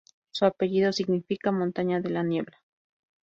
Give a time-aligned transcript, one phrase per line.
[0.31, 2.57] Su apellido significa "montaña de la niebla".